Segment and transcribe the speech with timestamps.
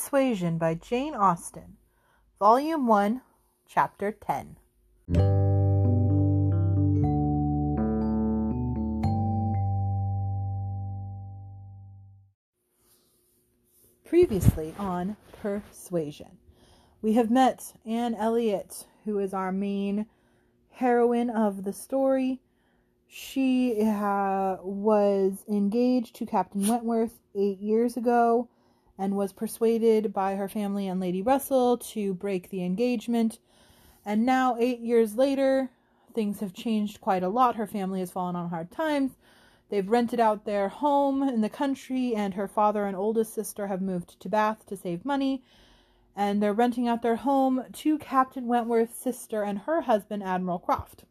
[0.00, 1.76] Persuasion by Jane Austen,
[2.38, 3.20] Volume 1,
[3.68, 4.56] Chapter 10.
[14.06, 16.38] Previously on Persuasion,
[17.02, 20.06] we have met Anne Elliot, who is our main
[20.70, 22.40] heroine of the story.
[23.06, 28.48] She uh, was engaged to Captain Wentworth eight years ago
[29.00, 33.38] and was persuaded by her family and Lady Russell to break the engagement.
[34.04, 35.70] And now, eight years later,
[36.14, 37.56] things have changed quite a lot.
[37.56, 39.12] Her family has fallen on hard times.
[39.70, 43.80] They've rented out their home in the country, and her father and oldest sister have
[43.80, 45.42] moved to Bath to save money.
[46.14, 51.04] And they're renting out their home to Captain Wentworth's sister and her husband, Admiral Croft.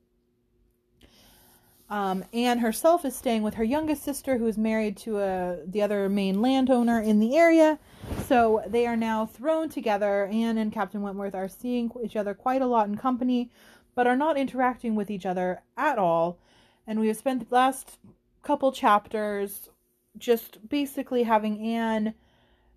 [1.89, 5.81] Um, Anne herself is staying with her youngest sister, who is married to a, the
[5.81, 7.79] other main landowner in the area.
[8.27, 10.25] So they are now thrown together.
[10.31, 13.49] Anne and Captain Wentworth are seeing each other quite a lot in company,
[13.95, 16.37] but are not interacting with each other at all.
[16.85, 17.97] And we have spent the last
[18.43, 19.69] couple chapters
[20.17, 22.13] just basically having Anne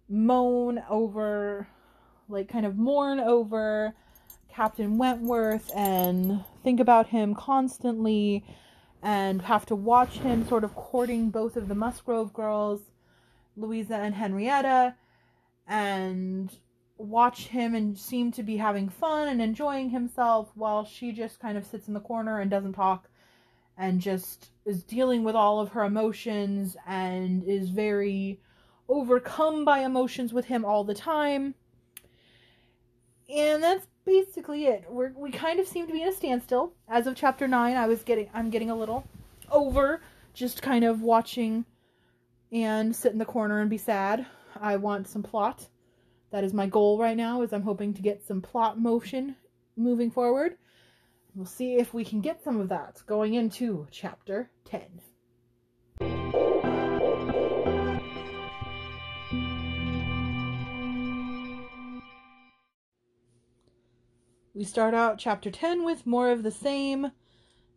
[0.08, 1.68] moan over,
[2.28, 3.94] like, kind of mourn over
[4.50, 8.44] Captain Wentworth and think about him constantly
[9.02, 12.80] and have to watch him sort of courting both of the Musgrove girls,
[13.56, 14.94] Louisa and Henrietta,
[15.66, 16.56] and
[16.96, 21.58] watch him and seem to be having fun and enjoying himself while she just kind
[21.58, 23.08] of sits in the corner and doesn't talk
[23.76, 28.40] and just is dealing with all of her emotions and is very
[28.88, 31.54] overcome by emotions with him all the time.
[33.28, 34.84] And that's basically it.
[34.88, 36.72] We're, we kind of seem to be in a standstill.
[36.88, 39.04] As of chapter 9, I was getting I'm getting a little
[39.50, 40.00] over
[40.34, 41.64] just kind of watching
[42.50, 44.26] and sit in the corner and be sad.
[44.60, 45.68] I want some plot.
[46.30, 49.36] That is my goal right now is I'm hoping to get some plot motion
[49.76, 50.56] moving forward.
[51.34, 56.61] We'll see if we can get some of that going into chapter 10.
[64.54, 67.10] We start out chapter 10 with more of the same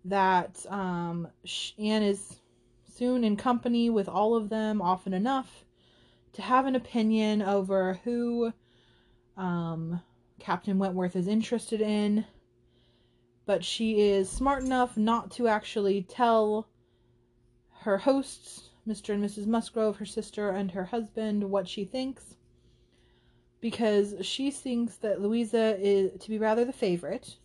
[0.03, 1.27] that um,
[1.79, 2.41] Anne is
[2.93, 5.63] soon in company with all of them often enough
[6.33, 8.51] to have an opinion over who
[9.37, 10.01] um,
[10.39, 12.25] Captain Wentworth is interested in,
[13.45, 16.67] but she is smart enough not to actually tell
[17.81, 19.13] her hosts, Mr.
[19.13, 19.47] and Mrs.
[19.47, 22.35] Musgrove, her sister, and her husband, what she thinks
[23.65, 27.37] because she thinks that Louisa is to be rather the favorite.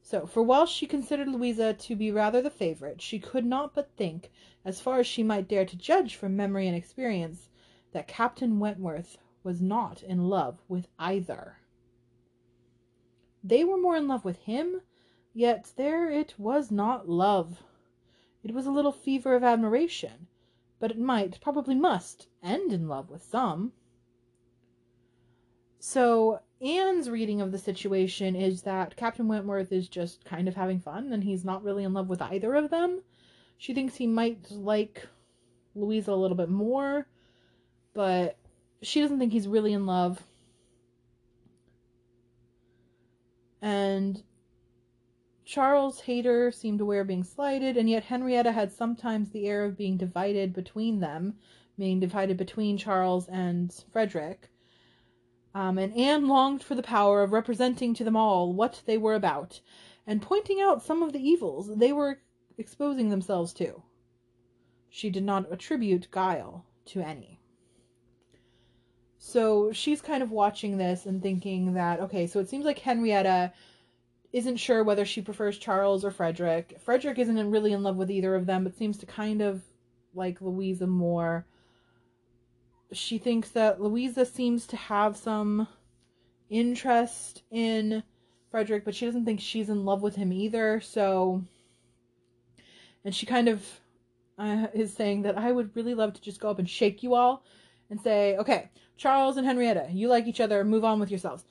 [0.00, 3.90] So, for while she considered Louisa to be rather the favorite, she could not but
[3.96, 4.30] think,
[4.64, 7.48] as far as she might dare to judge from memory and experience,
[7.90, 11.56] that Captain Wentworth was not in love with either.
[13.42, 14.80] They were more in love with him,
[15.34, 17.64] yet there it was not love.
[18.44, 20.28] It was a little fever of admiration,
[20.78, 23.72] but it might, probably must, end in love with some.
[25.78, 30.80] So Anne's reading of the situation is that Captain Wentworth is just kind of having
[30.80, 33.02] fun and he's not really in love with either of them.
[33.58, 35.06] She thinks he might like
[35.74, 37.06] Louisa a little bit more,
[37.94, 38.36] but
[38.82, 40.22] she doesn't think he's really in love.
[43.62, 44.22] And
[45.44, 49.76] Charles Hayter seemed aware of being slighted, and yet Henrietta had sometimes the air of
[49.76, 51.38] being divided between them,
[51.78, 54.48] being divided between Charles and Frederick.
[55.56, 59.14] Um, and Anne longed for the power of representing to them all what they were
[59.14, 59.62] about,
[60.06, 62.20] and pointing out some of the evils they were
[62.58, 63.82] exposing themselves to.
[64.90, 67.40] She did not attribute guile to any.
[69.16, 73.54] So she's kind of watching this and thinking that, okay, so it seems like Henrietta
[74.34, 76.76] isn't sure whether she prefers Charles or Frederick.
[76.84, 79.62] Frederick isn't really in love with either of them, but seems to kind of
[80.12, 81.46] like Louisa more
[82.92, 85.68] she thinks that Louisa seems to have some
[86.48, 88.02] interest in
[88.50, 90.80] Frederick, but she doesn't think she's in love with him either.
[90.80, 91.42] So,
[93.04, 93.66] and she kind of
[94.38, 97.14] uh, is saying that I would really love to just go up and shake you
[97.14, 97.44] all
[97.90, 101.44] and say, okay, Charles and Henrietta, you like each other, move on with yourselves.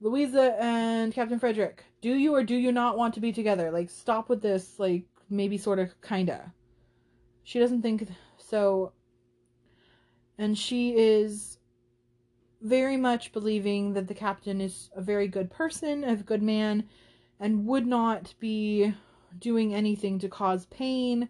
[0.00, 3.70] Louisa and Captain Frederick, do you or do you not want to be together?
[3.70, 6.52] Like, stop with this, like, maybe sort of, kinda.
[7.44, 8.92] She doesn't think so
[10.40, 11.58] and she is
[12.62, 16.88] very much believing that the captain is a very good person, a good man,
[17.38, 18.94] and would not be
[19.38, 21.28] doing anything to cause pain.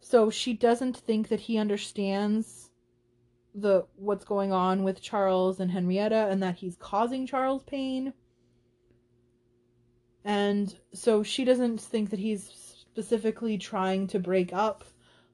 [0.00, 2.70] So she doesn't think that he understands
[3.54, 8.12] the what's going on with Charles and Henrietta and that he's causing Charles pain.
[10.22, 14.84] And so she doesn't think that he's specifically trying to break up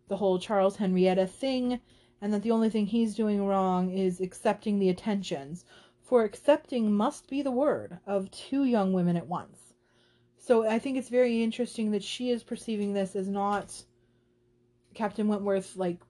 [0.07, 1.81] the whole Charles Henrietta thing
[2.21, 5.65] and that the only thing he's doing wrong is accepting the attentions.
[6.03, 9.75] For accepting must be the word of two young women at once.
[10.37, 13.85] So I think it's very interesting that she is perceiving this as not
[14.95, 16.01] Captain Wentworth like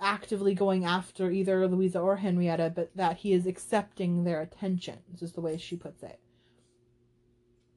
[0.00, 5.32] actively going after either Louisa or Henrietta, but that he is accepting their attentions, is
[5.32, 6.18] the way she puts it.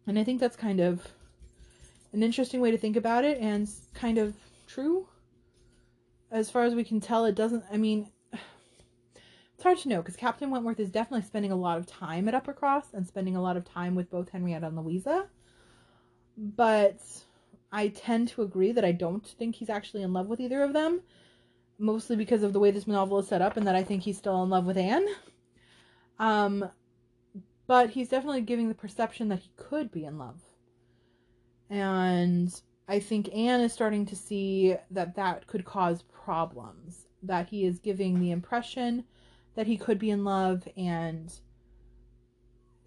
[0.07, 1.07] And I think that's kind of
[2.13, 4.35] an interesting way to think about it and kind of
[4.67, 5.07] true.
[6.33, 10.17] As far as we can tell, it doesn't, I mean, it's hard to know because
[10.17, 13.55] Captain Wentworth is definitely spending a lot of time at Uppercross and spending a lot
[13.55, 15.27] of time with both Henrietta and Louisa.
[16.35, 16.99] But
[17.71, 20.73] I tend to agree that I don't think he's actually in love with either of
[20.73, 21.01] them
[21.77, 24.17] mostly because of the way this novel is set up and that I think he's
[24.17, 25.05] still in love with Anne.
[26.19, 26.69] Um,
[27.67, 30.41] but he's definitely giving the perception that he could be in love.
[31.69, 32.53] And
[32.87, 37.79] I think Anne is starting to see that that could cause problems, that he is
[37.79, 39.05] giving the impression
[39.55, 41.33] that he could be in love and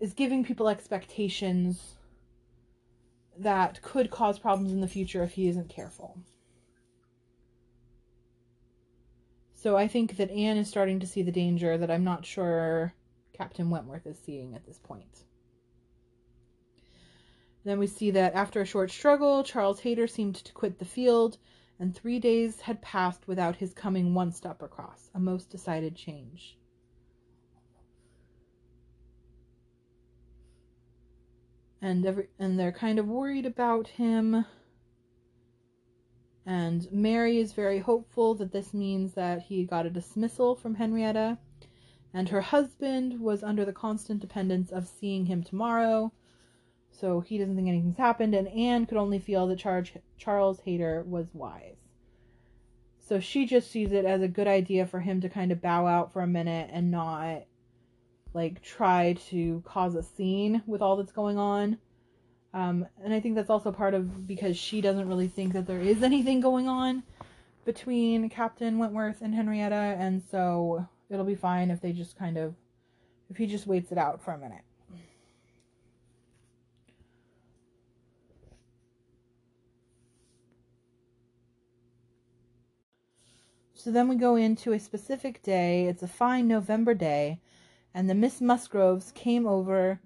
[0.01, 1.97] is giving people expectations
[3.39, 6.19] that could cause problems in the future if he isn't careful.
[9.55, 12.95] So I think that Anne is starting to see the danger that I'm not sure
[13.33, 15.25] Captain Wentworth is seeing at this point.
[17.67, 21.37] Then we see that after a short struggle, Charles Hayter seemed to quit the field,
[21.81, 26.57] and three days had passed without his coming once to Uppercross, a most decided change.
[31.83, 34.47] And every and they're kind of worried about him
[36.47, 41.39] and Mary is very hopeful that this means that he got a dismissal from Henrietta.
[42.15, 46.13] And her husband was under the constant dependence of seeing him tomorrow.
[46.99, 48.35] So he doesn't think anything's happened.
[48.35, 49.59] And Anne could only feel that
[50.19, 51.77] Charles, Hayter was wise.
[52.99, 55.87] So she just sees it as a good idea for him to kind of bow
[55.87, 57.45] out for a minute and not
[58.35, 61.79] like try to cause a scene with all that's going on.
[62.53, 65.81] Um, and I think that's also part of because she doesn't really think that there
[65.81, 67.03] is anything going on
[67.65, 72.55] between Captain Wentworth and Henrietta, and so it'll be fine if they just kind of,
[73.29, 74.63] if he just waits it out for a minute.
[83.87, 85.87] So then we go into a specific day.
[85.87, 87.39] It's a fine November day,
[87.95, 90.01] and the Miss Musgroves came over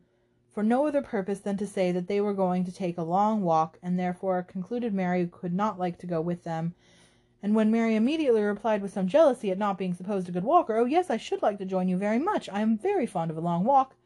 [0.52, 3.40] for no other purpose than to say that they were going to take a long
[3.40, 6.74] walk, and therefore concluded Mary could not like to go with them.
[7.42, 10.76] And when Mary immediately replied with some jealousy at not being supposed a good walker,
[10.76, 12.50] Oh, yes, I should like to join you very much.
[12.50, 13.96] I am very fond of a long walk.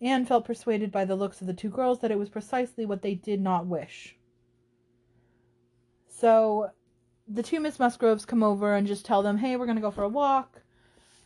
[0.00, 3.02] Anne felt persuaded by the looks of the two girls that it was precisely what
[3.02, 4.16] they did not wish.
[6.08, 6.70] So
[7.32, 9.92] the two Miss Musgroves come over and just tell them, Hey, we're going to go
[9.92, 10.62] for a walk.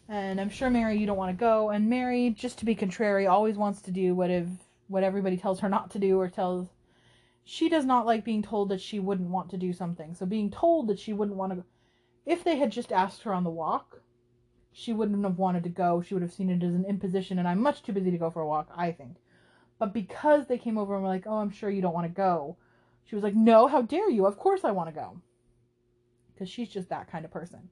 [0.07, 1.71] And I'm sure Mary, you don't want to go.
[1.71, 4.47] And Mary, just to be contrary, always wants to do what if
[4.89, 6.69] what everybody tells her not to do or tells.
[7.43, 10.15] She does not like being told that she wouldn't want to do something.
[10.15, 11.65] So being told that she wouldn't want to.
[12.27, 14.03] If they had just asked her on the walk,
[14.73, 16.03] she wouldn't have wanted to go.
[16.03, 18.31] She would have seen it as an imposition, and I'm much too busy to go
[18.31, 19.17] for a walk, I think.
[19.79, 22.15] But because they came over and were like, oh, I'm sure you don't want to
[22.15, 22.57] go,
[23.05, 24.27] she was like, no, how dare you?
[24.27, 25.21] Of course I want to go.
[26.35, 27.71] Because she's just that kind of person.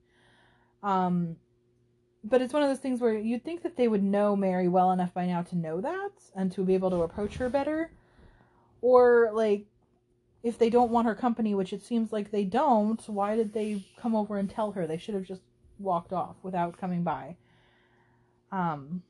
[0.82, 1.36] Um,
[2.24, 4.92] but it's one of those things where you'd think that they would know Mary well
[4.92, 7.90] enough by now to know that and to be able to approach her better.
[8.80, 9.66] Or, like,
[10.42, 13.84] if they don't want her company, which it seems like they don't, why did they
[13.96, 14.86] come over and tell her?
[14.86, 15.42] They should have just
[15.78, 17.36] walked off without coming by.
[18.50, 19.02] Um,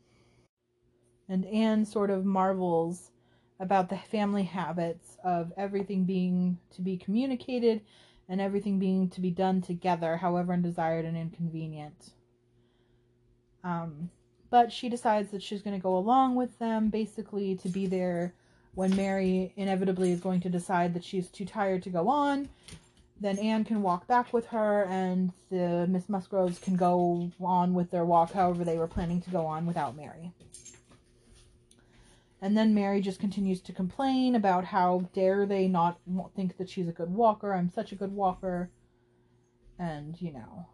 [1.29, 3.11] and Anne sort of marvels
[3.61, 7.83] about the family habits of everything being to be communicated
[8.29, 12.11] and everything being to be done together, however undesired and inconvenient.
[13.65, 14.11] Um,
[14.51, 18.35] but she decides that she's going to go along with them, basically to be there
[18.75, 22.49] when Mary inevitably is going to decide that she's too tired to go on.
[23.21, 27.91] Then Anne can walk back with her, and the Miss Musgroves can go on with
[27.91, 30.33] their walk however they were planning to go on without Mary.
[32.43, 36.01] And then Mary just continues to complain about how dare they not
[36.37, 37.55] think that she's a good walker.
[37.55, 38.71] I'm such a good walker.
[39.79, 40.67] And, you know,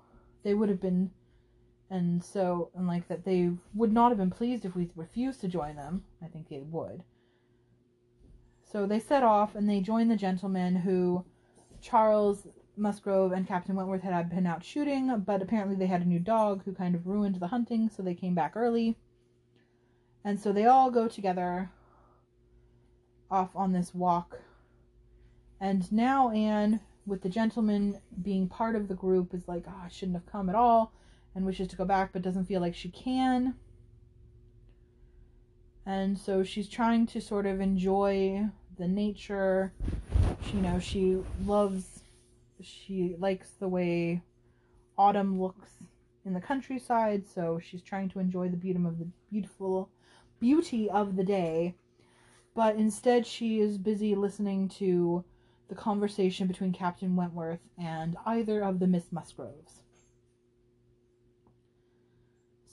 [0.42, 1.10] they would have been
[1.90, 5.48] and so and like that they would not have been pleased if we refused to
[5.48, 7.02] join them i think they would
[8.62, 11.24] so they set off and they join the gentleman who
[11.80, 12.46] charles
[12.78, 16.62] Musgrove and Captain Wentworth had been out shooting, but apparently they had a new dog
[16.64, 18.96] who kind of ruined the hunting, so they came back early.
[20.28, 21.70] And so they all go together
[23.30, 24.38] off on this walk.
[25.58, 29.88] And now Anne, with the gentleman being part of the group, is like, oh, I
[29.88, 30.92] shouldn't have come at all,
[31.34, 33.54] and wishes to go back, but doesn't feel like she can.
[35.86, 38.44] And so she's trying to sort of enjoy
[38.76, 39.72] the nature.
[40.42, 42.00] She, you know, she loves,
[42.60, 44.20] she likes the way
[44.98, 45.70] autumn looks
[46.26, 49.88] in the countryside, so she's trying to enjoy the beauty of the beautiful
[50.40, 51.74] beauty of the day.
[52.54, 55.24] But instead, she is busy listening to
[55.68, 59.82] the conversation between Captain Wentworth and either of the Miss Musgroves.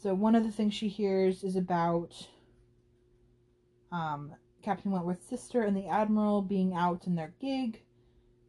[0.02, 2.28] So one of the things she hears is about
[3.92, 7.82] um, Captain Wentworth's sister and the Admiral being out in their gig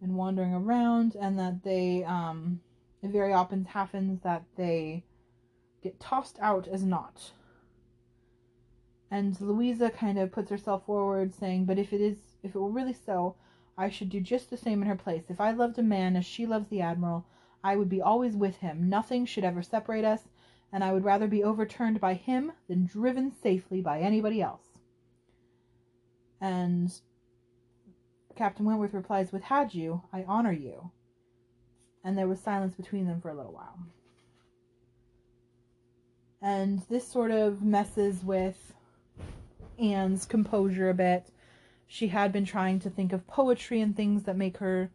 [0.01, 2.61] and wandering around, and that they, um,
[3.03, 5.05] it very often happens that they
[5.83, 7.33] get tossed out as naught.
[9.17, 12.69] And Louisa kind of puts herself forward, saying, But if it is, if it were
[12.69, 13.35] really so,
[13.79, 15.31] I should do just the same in her place.
[15.31, 17.25] If I loved a man as she loves the Admiral,
[17.65, 18.91] I would be always with him.
[18.91, 20.29] Nothing should ever separate us,
[20.71, 24.77] and I would rather be overturned by him than driven safely by anybody else.
[26.39, 26.93] And
[28.35, 30.91] Captain Wentworth replies, With had you, I honor you.
[32.05, 33.79] And there was silence between them for a little while.
[36.43, 38.76] And this sort of messes with
[39.79, 41.31] Anne's composure a bit.
[41.87, 44.91] She had been trying to think of poetry and things that make her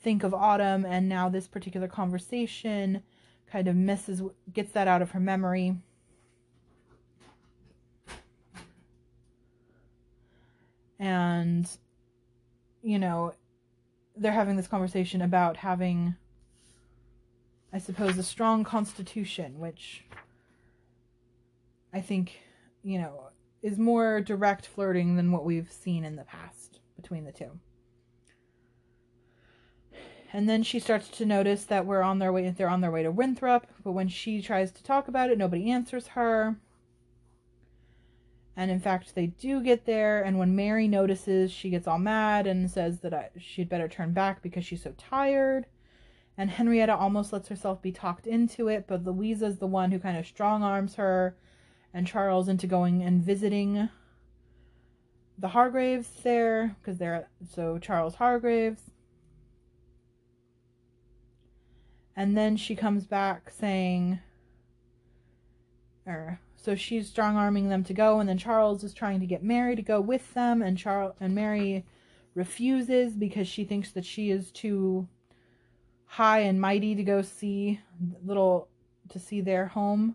[0.00, 3.02] think of autumn and now this particular conversation
[3.50, 5.76] kind of misses gets that out of her memory.
[10.98, 11.68] And
[12.86, 13.34] you know
[14.16, 16.14] they're having this conversation about having
[17.72, 20.04] i suppose a strong constitution which
[21.92, 22.38] i think
[22.84, 23.25] you know
[23.66, 27.50] is more direct flirting than what we've seen in the past between the two.
[30.32, 33.02] And then she starts to notice that we're on their way they're on their way
[33.02, 36.60] to Winthrop, but when she tries to talk about it, nobody answers her.
[38.56, 42.46] And in fact, they do get there, and when Mary notices, she gets all mad
[42.46, 45.66] and says that she'd better turn back because she's so tired.
[46.38, 50.16] And Henrietta almost lets herself be talked into it, but Louisa's the one who kind
[50.16, 51.36] of strong arms her
[51.96, 53.88] and Charles into going and visiting
[55.38, 58.90] the Hargraves there because they're so Charles Hargraves.
[62.14, 64.18] And then she comes back saying,
[66.04, 69.42] or so she's strong arming them to go, and then Charles is trying to get
[69.42, 71.86] Mary to go with them, and Charles and Mary
[72.34, 75.08] refuses because she thinks that she is too
[76.04, 77.80] high and mighty to go see
[78.22, 78.68] little
[79.08, 80.14] to see their home.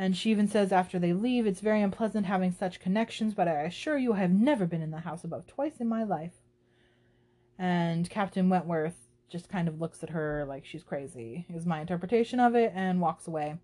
[0.00, 3.64] And she even says after they leave, it's very unpleasant having such connections, but I
[3.64, 6.40] assure you I have never been in the house above twice in my life.
[7.58, 12.40] And Captain Wentworth just kind of looks at her like she's crazy, is my interpretation
[12.40, 13.58] of it, and walks away.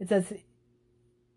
[0.00, 0.32] It says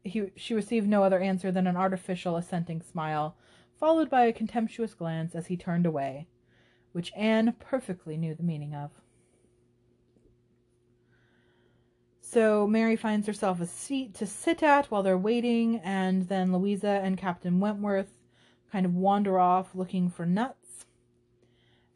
[0.06, 3.36] he, she received no other answer than an artificial assenting smile,
[3.78, 6.30] followed by a contemptuous glance as he turned away,
[6.94, 8.92] which Anne perfectly knew the meaning of.
[12.32, 17.02] So Mary finds herself a seat to sit at while they're waiting, and then Louisa
[17.04, 18.08] and Captain Wentworth
[18.72, 20.86] kind of wander off looking for nuts.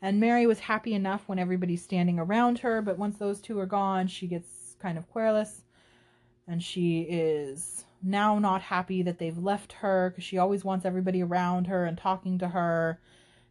[0.02, 3.66] And Mary was happy enough when everybody's standing around her, but once those two are
[3.66, 5.62] gone, she gets kind of querulous.
[6.50, 11.24] And she is now not happy that they've left her because she always wants everybody
[11.24, 13.00] around her and talking to her.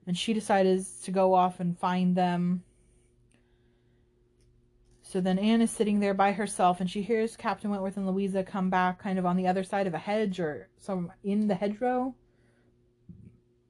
[0.07, 2.63] And she decides to go off and find them
[5.15, 8.43] so then Anne is sitting there by herself and she hears Captain Wentworth and Louisa
[8.43, 11.55] come back kind of on the other side of a hedge or some in the
[11.55, 12.17] hedgerow.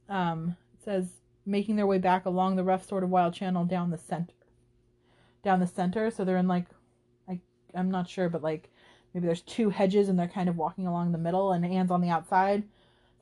[0.09, 1.07] Um, it says
[1.45, 4.33] making their way back along the rough sort of wild channel down the center.
[5.43, 6.11] Down the center.
[6.11, 6.65] So they're in like
[7.29, 7.41] I
[7.75, 8.71] I'm not sure, but like
[9.13, 12.01] maybe there's two hedges and they're kind of walking along the middle and Anne's on
[12.01, 12.63] the outside.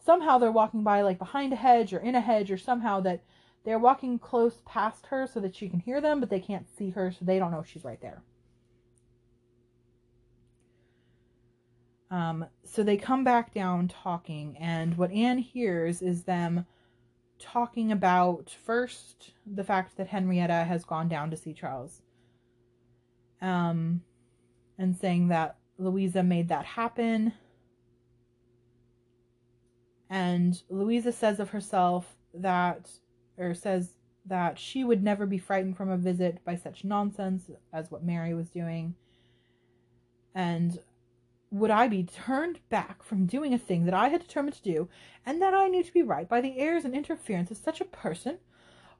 [0.06, 3.24] Somehow they're walking by like behind a hedge or in a hedge or somehow that
[3.64, 6.90] they're walking close past her so that she can hear them, but they can't see
[6.90, 8.22] her, so they don't know she's right there.
[12.10, 16.66] Um, so they come back down talking, and what Anne hears is them
[17.38, 22.02] talking about first the fact that Henrietta has gone down to see Charles.
[23.40, 24.02] Um,
[24.78, 27.32] and saying that Louisa made that happen.
[30.10, 32.90] And Louisa says of herself that
[33.38, 37.90] or says that she would never be frightened from a visit by such nonsense as
[37.90, 38.94] what Mary was doing.
[40.34, 40.78] And
[41.50, 44.88] would I be turned back from doing a thing that I had determined to do
[45.26, 47.86] and that I knew to be right by the airs and interference of such a
[47.86, 48.38] person?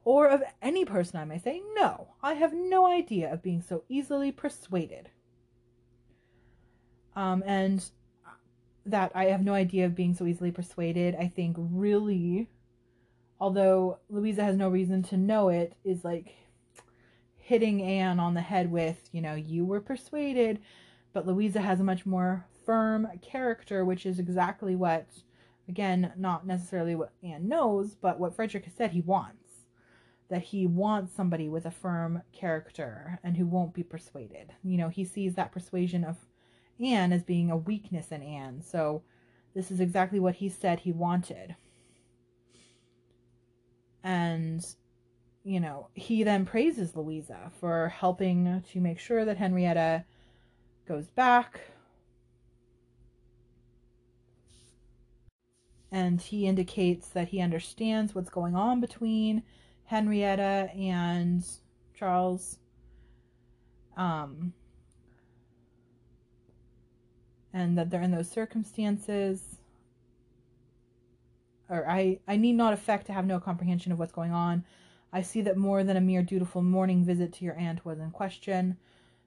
[0.05, 1.63] Or of any person, I may say?
[1.75, 5.11] No, I have no idea of being so easily persuaded.
[7.15, 7.85] Um, and
[8.85, 12.49] that I have no idea of being so easily persuaded, I think really,
[13.43, 16.37] although Louisa has no reason to know it, is like
[17.37, 20.61] hitting Anne on the head with, you know, you were persuaded,
[21.13, 25.09] but Louisa has a much more firm character, which is exactly what,
[25.69, 29.67] again, not necessarily what Anne knows, but what Frederick has said he wants.
[30.29, 34.53] That he wants somebody with a firm character and who won't be persuaded.
[34.63, 36.17] You know, he sees that persuasion of
[36.81, 38.63] Anne as being a weakness in Anne.
[38.63, 39.03] So
[39.53, 41.57] this is exactly what he said he wanted.
[44.05, 44.65] And,
[45.45, 50.05] you know, he then praises Louisa for helping to make sure that Henrietta
[50.87, 51.61] goes back.
[55.91, 59.43] And he indicates that he understands what's going on between
[59.85, 61.45] Henrietta and
[61.95, 62.59] Charles.
[63.97, 64.55] Um,
[67.53, 69.59] and that they're in those circumstances
[71.73, 74.65] or I, I need not affect to have no comprehension of what's going on.
[75.13, 78.11] I see that more than a mere dutiful morning visit to your aunt was in
[78.11, 78.77] question.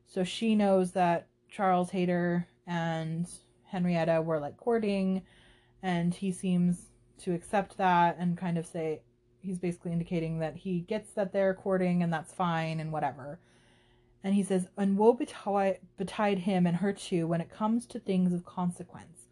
[0.06, 3.28] So she knows that Charles Hayter and
[3.64, 5.24] Henrietta were like courting,
[5.82, 9.02] and he seems to accept that and kind of say
[9.40, 13.40] he's basically indicating that he gets that they're courting and that's fine and whatever.
[14.24, 18.34] And he says, And woe betide him and her too when it comes to things
[18.34, 19.25] of consequence.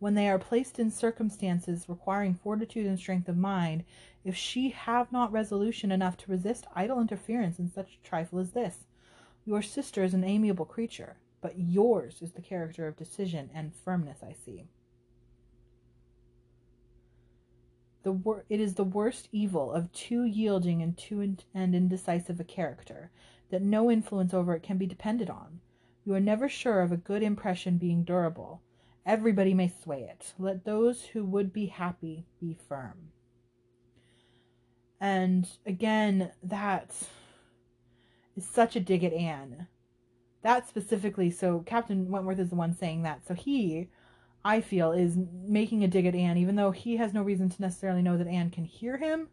[0.00, 3.84] When they are placed in circumstances requiring fortitude and strength of mind,
[4.24, 8.52] if she have not resolution enough to resist idle interference in such a trifle as
[8.52, 8.86] this.
[9.44, 14.22] Your sister is an amiable creature, but yours is the character of decision and firmness,
[14.22, 14.68] I see.
[18.02, 22.40] The wor- it is the worst evil of too yielding and too in- and indecisive
[22.40, 23.10] a character,
[23.50, 25.60] that no influence over it can be depended on.
[26.06, 28.62] You are never sure of a good impression being durable.
[29.06, 30.34] Everybody may sway it.
[30.38, 33.12] Let those who would be happy be firm.
[35.00, 36.94] And again, that
[38.36, 39.66] is such a dig at Anne.
[40.42, 43.26] That specifically, so Captain Wentworth is the one saying that.
[43.26, 43.88] So he,
[44.44, 47.62] I feel, is making a dig at Anne, even though he has no reason to
[47.62, 49.28] necessarily know that Anne can hear him.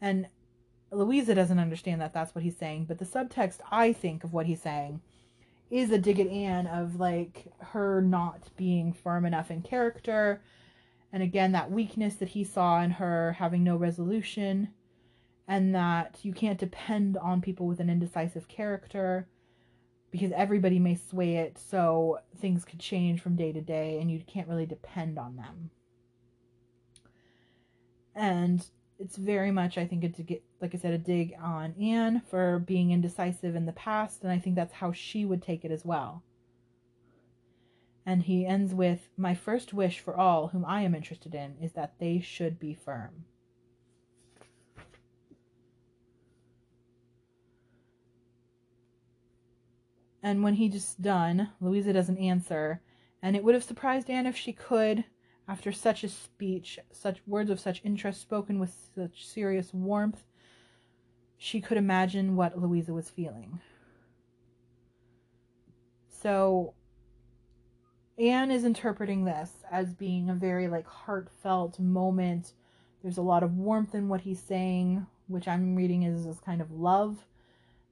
[0.00, 0.28] And
[0.90, 4.46] Louisa doesn't understand that that's what he's saying, but the subtext, I think, of what
[4.46, 5.00] he's saying
[5.72, 10.42] is a dig at Anne of like her not being firm enough in character.
[11.10, 14.68] And again, that weakness that he saw in her having no resolution,
[15.48, 19.26] and that you can't depend on people with an indecisive character
[20.10, 24.20] because everybody may sway it, so things could change from day to day, and you
[24.26, 25.70] can't really depend on them.
[28.14, 28.64] And
[29.02, 32.60] it's very much, I think, to get, like I said, a dig on Anne for
[32.60, 35.84] being indecisive in the past, and I think that's how she would take it as
[35.84, 36.22] well.
[38.06, 41.72] And he ends with, My first wish for all whom I am interested in is
[41.72, 43.24] that they should be firm.
[50.22, 52.80] And when he just done, Louisa doesn't answer,
[53.20, 55.04] and it would have surprised Anne if she could,
[55.48, 60.24] after such a speech, such words of such interest spoken with such serious warmth,
[61.36, 63.60] she could imagine what Louisa was feeling.
[66.08, 66.74] So
[68.18, 72.52] Anne is interpreting this as being a very like heartfelt moment.
[73.02, 76.60] There's a lot of warmth in what he's saying, which I'm reading as, as kind
[76.60, 77.26] of love.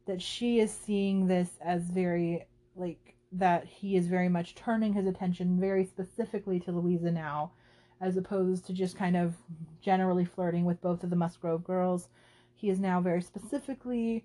[0.06, 5.06] That she is seeing this as very like that he is very much turning his
[5.06, 7.52] attention very specifically to Louisa now,
[8.00, 9.34] as opposed to just kind of
[9.80, 12.08] generally flirting with both of the Musgrove girls.
[12.54, 14.24] He is now very specifically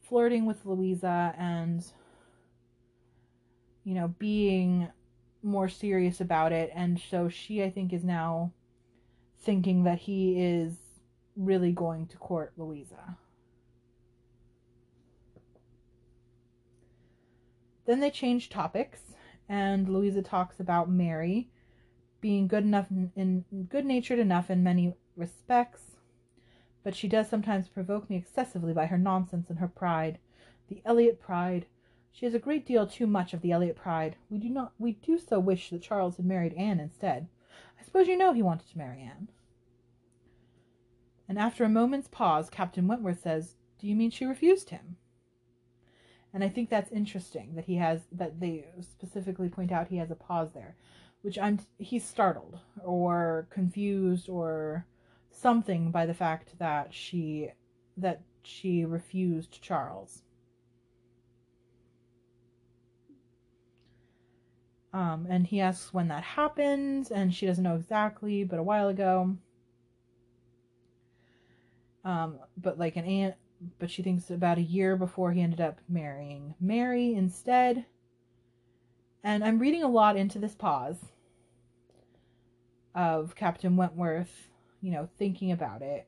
[0.00, 1.84] flirting with Louisa and,
[3.84, 4.88] you know, being
[5.42, 6.70] more serious about it.
[6.74, 8.52] And so she, I think, is now
[9.42, 10.74] thinking that he is
[11.36, 13.16] really going to court Louisa.
[17.86, 19.14] Then they change topics,
[19.48, 21.48] and Louisa talks about Mary
[22.20, 25.96] being good enough in, good natured enough in many respects,
[26.82, 30.18] but she does sometimes provoke me excessively by her nonsense and her pride.
[30.68, 31.66] The Elliot pride.
[32.10, 34.16] She has a great deal too much of the Elliot pride.
[34.30, 37.28] We do not we do so wish that Charles had married Anne instead.
[37.78, 39.28] I suppose you know he wanted to marry Anne.
[41.28, 44.96] And after a moment's pause, Captain Wentworth says, Do you mean she refused him?
[46.34, 50.10] And I think that's interesting that he has that they specifically point out he has
[50.10, 50.74] a pause there,
[51.22, 54.84] which I'm he's startled or confused or
[55.30, 57.50] something by the fact that she
[57.96, 60.22] that she refused Charles.
[64.92, 68.88] Um, and he asks when that happened, and she doesn't know exactly, but a while
[68.88, 69.36] ago.
[72.04, 73.34] Um, but like an aunt,
[73.78, 77.86] but she thinks about a year before he ended up marrying Mary instead.
[79.22, 80.98] And I'm reading a lot into this pause
[82.94, 84.48] of Captain Wentworth,
[84.80, 86.06] you know, thinking about it.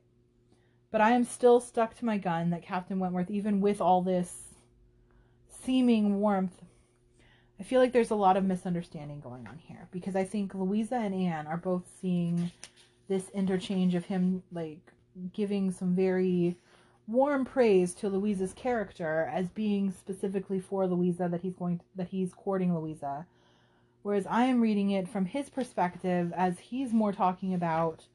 [0.91, 4.53] But I am still stuck to my gun that Captain Wentworth, even with all this
[5.49, 6.61] seeming warmth,
[7.59, 10.95] I feel like there's a lot of misunderstanding going on here because I think Louisa
[10.95, 12.51] and Anne are both seeing
[13.07, 14.93] this interchange of him like
[15.33, 16.57] giving some very
[17.07, 22.09] warm praise to Louisa's character as being specifically for Louisa that he's going to, that
[22.09, 23.25] he's courting Louisa
[24.03, 28.05] whereas I am reading it from his perspective as he's more talking about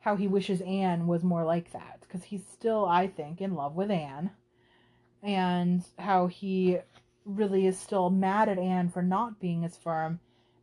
[0.00, 3.76] how he wishes Anne was more like that because he's still I think in love
[3.76, 4.30] with Anne
[5.22, 6.78] and how he
[7.24, 10.20] really is still mad at Anne for not being as firm.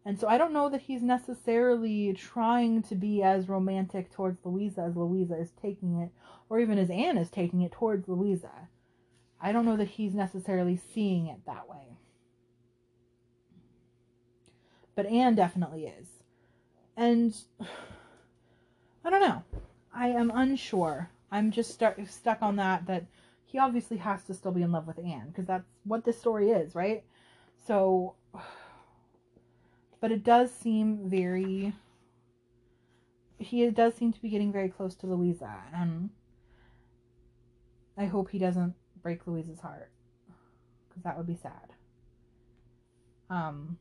[0.07, 4.83] And so I don't know that he's necessarily trying to be as romantic towards Louisa
[4.83, 6.11] as Louisa is taking it,
[6.47, 8.69] or even as Anne is taking it towards Louisa.
[9.41, 11.97] I don't know that he's necessarily seeing it that way.
[14.95, 16.07] But Anne definitely is.
[16.95, 17.35] And
[19.03, 19.43] I don't know.
[19.93, 21.09] I am unsure.
[21.33, 23.07] I'm just stuck on that that
[23.45, 26.51] he obviously has to still be in love with Anne because that's what this story
[26.51, 27.03] is, right?
[27.65, 28.15] So,
[30.07, 31.73] but it does seem very.
[33.39, 36.11] He does seem to be getting very close to Louisa, and
[37.97, 39.91] I hope he doesn't break Louisa's heart
[40.87, 41.73] because that would be sad.
[43.29, 43.77] Um,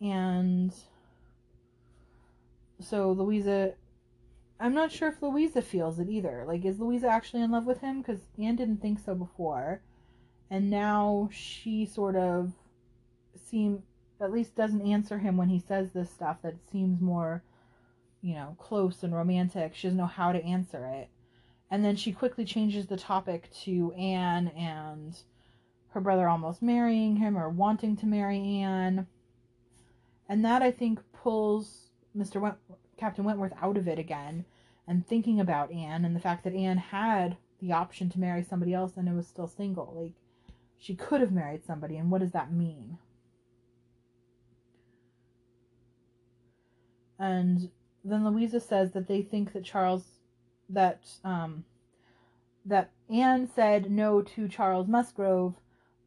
[0.00, 0.72] and
[2.78, 3.72] so Louisa
[4.60, 6.44] I'm not sure if Louisa feels it either.
[6.46, 8.00] Like, is Louisa actually in love with him?
[8.00, 9.82] Because Anne didn't think so before.
[10.48, 12.52] And now she sort of
[13.36, 13.82] seem
[14.20, 17.42] at least doesn't answer him when he says this stuff that seems more,
[18.20, 19.74] you know, close and romantic.
[19.74, 21.08] She doesn't know how to answer it.
[21.70, 25.16] And then she quickly changes the topic to Anne and
[25.90, 29.06] her brother almost marrying him or wanting to marry Anne.
[30.28, 32.40] And that I think pulls Mr.
[32.40, 32.58] Went-
[32.96, 34.44] Captain Wentworth out of it again
[34.86, 38.74] and thinking about Anne and the fact that Anne had the option to marry somebody
[38.74, 39.94] else and it was still single.
[39.96, 40.12] Like,
[40.78, 42.98] she could have married somebody, and what does that mean?
[47.20, 47.70] And
[48.02, 50.04] then Louisa says that they think that Charles,
[50.68, 51.64] that, um,
[52.64, 55.54] that Anne said no to Charles Musgrove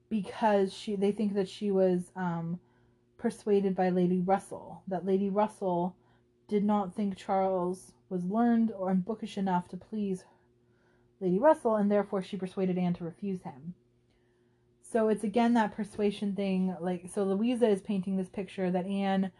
[0.09, 2.59] because she, they think that she was, um,
[3.23, 5.95] persuaded by Lady Russell, that Lady Russell
[6.49, 10.25] did not think Charles was learned or bookish enough to please
[11.21, 13.75] Lady Russell, and therefore she persuaded Anne to refuse him.
[14.81, 16.75] So it's again that persuasion thing.
[16.81, 19.31] Like, so Louisa is painting this picture that Anne,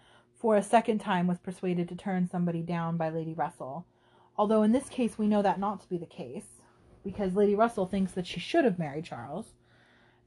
[0.43, 3.85] for a second time, was persuaded to turn somebody down by Lady Russell.
[4.35, 6.59] Although in this case, we know that not to be the case,
[7.01, 9.53] because Lady Russell thinks that she should have married Charles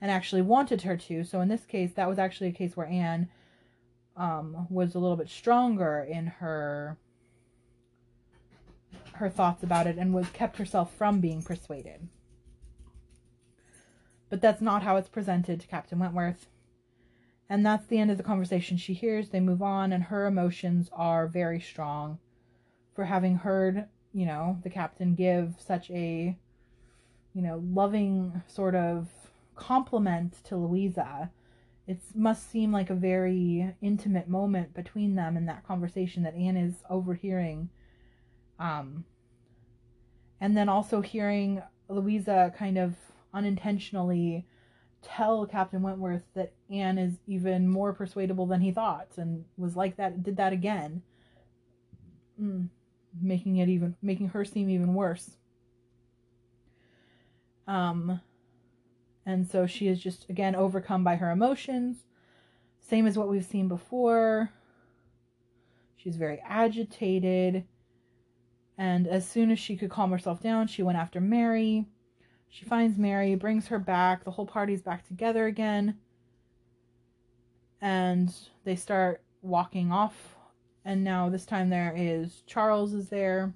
[0.01, 1.23] and actually wanted her to.
[1.23, 3.29] So in this case, that was actually a case where Anne
[4.17, 6.97] um, was a little bit stronger in her
[9.13, 12.09] her thoughts about it and was kept herself from being persuaded.
[14.31, 16.49] But that's not how it's presented to Captain Wentworth.
[17.49, 19.29] And that's the end of the conversation she hears.
[19.29, 22.19] They move on, and her emotions are very strong
[22.95, 26.37] for having heard, you know, the captain give such a,
[27.35, 29.09] you know, loving sort of
[29.55, 31.31] compliment to Louisa
[31.87, 36.57] it must seem like a very intimate moment between them in that conversation that Anne
[36.57, 37.69] is overhearing.
[38.59, 39.05] Um,
[40.41, 42.97] and then also hearing Louisa kind of
[43.33, 44.47] unintentionally
[45.03, 49.97] tell Captain Wentworth that Anne is even more persuadable than he thought and was like
[49.97, 51.03] that, did that again.
[52.41, 52.69] Mm,
[53.21, 55.37] making it even, making her seem even worse.
[57.67, 58.21] Um,
[59.25, 62.05] and so she is just, again, overcome by her emotions.
[62.81, 64.51] Same as what we've seen before.
[65.97, 67.65] She's very agitated.
[68.79, 71.87] And as soon as she could calm herself down, she went after Mary.
[72.49, 74.25] She finds Mary, brings her back.
[74.25, 75.99] The whole party's back together again.
[77.81, 80.37] And they start walking off.
[80.85, 83.55] and now this time there is Charles is there.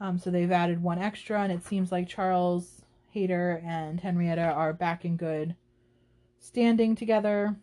[0.00, 4.72] Um, so they've added one extra, and it seems like Charles Hayter and Henrietta are
[4.72, 5.54] back in good
[6.40, 7.56] standing together.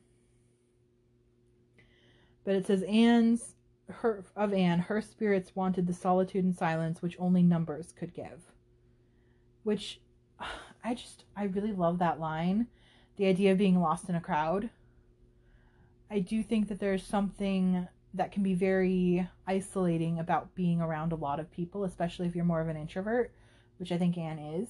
[2.46, 3.56] But it says Anne's
[3.90, 8.54] her of Anne, her spirits wanted the solitude and silence which only numbers could give.
[9.64, 10.00] Which
[10.84, 12.68] I just I really love that line.
[13.18, 14.70] The idea of being lost in a crowd.
[16.10, 21.18] I do think that there's something that can be very isolating about being around a
[21.18, 23.32] lot of people, especially if you're more of an introvert,
[23.78, 24.68] which I think Anne is.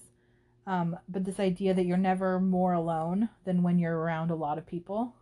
[0.68, 4.58] Um, but this idea that you're never more alone than when you're around a lot
[4.58, 5.16] of people.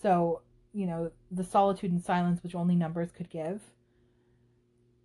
[0.00, 0.40] So,
[0.72, 3.60] you know, the solitude and silence which only numbers could give.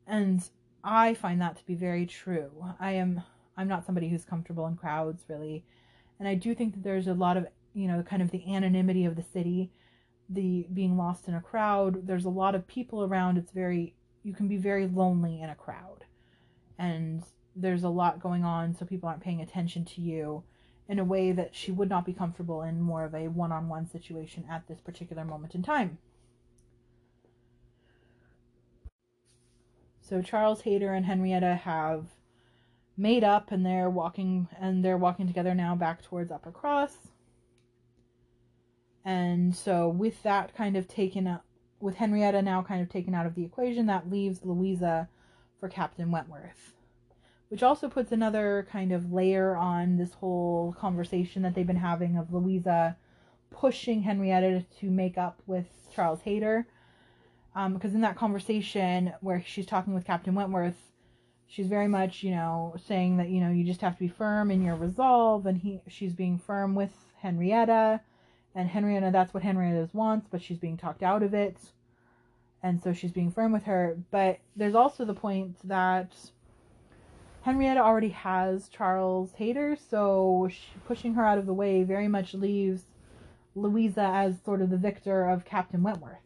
[0.08, 0.42] And
[0.84, 2.52] I find that to be very true.
[2.80, 3.22] I am
[3.60, 5.66] I'm not somebody who's comfortable in crowds really.
[6.18, 9.06] And I do think that there's a lot of, you know, kind of the anonymity
[9.06, 9.70] of the city
[10.30, 12.06] the being lost in a crowd.
[12.06, 13.38] There's a lot of people around.
[13.38, 16.06] It's very you can be very lonely in a crowd.
[16.78, 17.24] And
[17.56, 20.44] there's a lot going on so people aren't paying attention to you
[20.88, 24.46] in a way that she would not be comfortable in more of a one-on-one situation
[24.50, 25.98] at this particular moment in time.
[30.02, 32.08] So charles hayter and henrietta have
[33.00, 36.92] made up and they're walking and they're walking together now back towards Uppercross
[39.06, 41.46] and so, with that kind of taken up,
[41.80, 45.08] with Henrietta now kind of taken out of the equation, that leaves Louisa
[45.60, 46.76] for Captain Wentworth.
[47.48, 52.18] Which also puts another kind of layer on this whole conversation that they've been having
[52.18, 52.98] of Louisa
[53.50, 56.68] pushing Henrietta to make up with Charles Hayter.
[57.56, 60.89] Um, because in that conversation where she's talking with Captain Wentworth,
[61.50, 64.50] she's very much, you know, saying that, you know, you just have to be firm
[64.52, 68.00] in your resolve, and he she's being firm with Henrietta
[68.56, 71.58] and Henrietta, that's what Henrietta wants, but she's being talked out of it.
[72.62, 73.98] And so she's being firm with her.
[74.12, 76.14] But there's also the point that
[77.44, 80.50] Henrietta already has Charles Hayter, so
[80.86, 82.84] pushing her out of the way very much leaves
[83.56, 86.18] Louisa as sort of the victor of Captain Wentworth,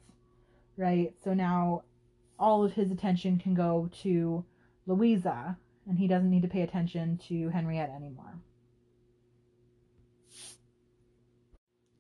[0.76, 1.14] right?
[1.24, 1.84] So now
[2.40, 4.44] all of his attention can go to
[4.86, 8.40] Louisa, and he doesn't need to pay attention to Henrietta anymore.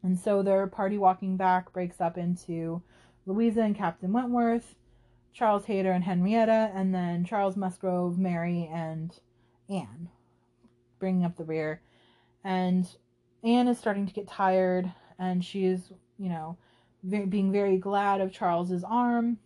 [0.02, 2.82] And so their party walking back breaks up into
[3.26, 4.76] Louisa and Captain Wentworth,
[5.32, 9.17] Charles Hayter and Henrietta, and then Charles Musgrove, Mary, and
[9.69, 10.10] Anne,
[11.00, 11.82] bringing up the rear.
[12.43, 12.86] And
[13.43, 16.58] Anne is starting to get tired, and she is, you know,
[17.04, 19.39] very, being very glad of Charles's arm,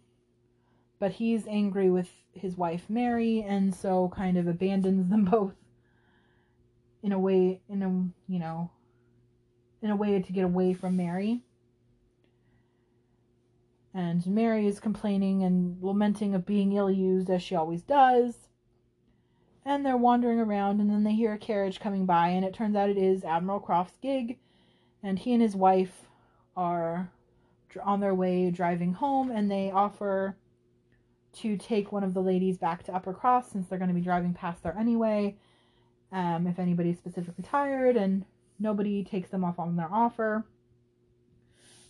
[0.99, 5.53] but he's angry with his wife Mary, and so kind of abandons them both
[7.03, 7.89] in a way, in a
[8.31, 8.71] you know,
[9.81, 11.41] in a way to get away from Mary.
[13.93, 18.49] And Mary is complaining and lamenting of being ill used as she always does.
[19.65, 22.75] And they're wandering around, and then they hear a carriage coming by, and it turns
[22.75, 24.37] out it is Admiral Croft's gig.
[25.01, 26.05] And he and his wife
[26.55, 27.09] are
[27.83, 30.35] on their way driving home, and they offer
[31.41, 34.33] to take one of the ladies back to Uppercross since they're going to be driving
[34.33, 35.35] past there anyway.
[36.11, 38.25] Um, if anybody's specifically tired, and
[38.59, 40.45] nobody takes them off on their offer.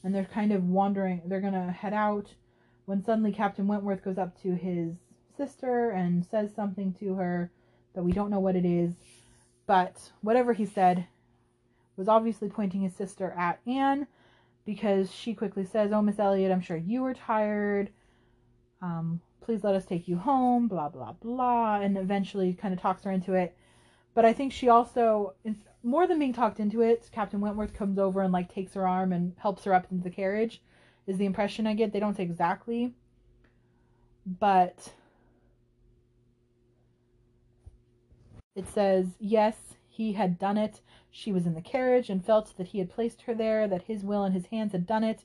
[0.04, 2.34] And they're kind of wandering, they're going to head out
[2.86, 4.94] when suddenly Captain Wentworth goes up to his
[5.36, 7.52] sister and says something to her
[7.94, 8.94] that we don't know what it is.
[9.66, 11.08] But whatever he said
[11.96, 14.08] was obviously pointing his sister at Anne
[14.66, 17.90] because she quickly says, Oh, Miss Elliot, I'm sure you are tired.
[18.82, 21.80] Um, please let us take you home, blah, blah, blah.
[21.80, 23.56] And eventually kind of talks her into it.
[24.14, 25.36] But I think she also,
[25.84, 29.14] more than being talked into it, Captain Wentworth comes over and like takes her arm
[29.14, 30.62] and helps her up into the carriage.
[31.08, 31.94] Is the impression I get.
[31.94, 32.94] They don't say exactly,
[34.26, 34.92] but
[38.54, 39.56] it says yes,
[39.88, 40.82] he had done it.
[41.10, 44.04] She was in the carriage and felt that he had placed her there, that his
[44.04, 45.24] will and his hands had done it,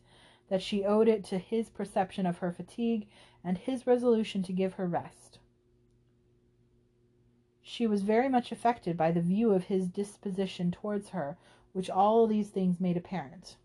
[0.48, 3.08] that she owed it to his perception of her fatigue
[3.44, 5.38] and his resolution to give her rest.
[7.62, 11.38] She was very much affected by the view of his disposition towards her,
[11.72, 13.56] which all these things made apparent.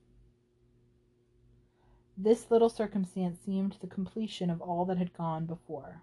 [2.17, 6.01] This little circumstance seemed the completion of all that had gone before.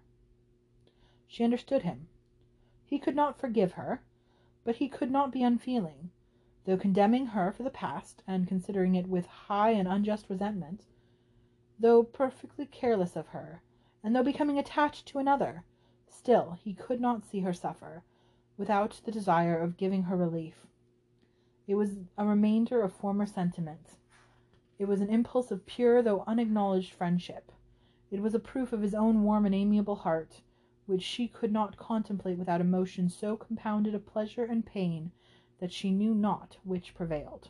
[1.27, 2.07] She understood him.
[2.85, 4.01] He could not forgive her,
[4.63, 6.11] but he could not be unfeeling,
[6.65, 10.85] though condemning her for the past, and considering it with high and unjust resentment,
[11.79, 13.61] though perfectly careless of her,
[14.05, 15.65] and though becoming attached to another,
[16.07, 18.03] Still he could not see her suffer,
[18.57, 20.65] without the desire of giving her relief.
[21.67, 23.97] It was a remainder of former sentiments.
[24.79, 27.51] It was an impulse of pure though unacknowledged friendship.
[28.11, 30.41] It was a proof of his own warm and amiable heart,
[30.85, 35.11] which she could not contemplate without emotions so compounded of pleasure and pain
[35.59, 37.49] that she knew not which prevailed.